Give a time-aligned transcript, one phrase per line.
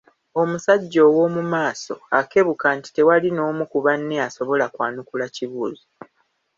[0.41, 5.85] Omusajja ow’omu maaso akebuka nti tewali n’omu ku banne asobola kwanukula kibuuzo.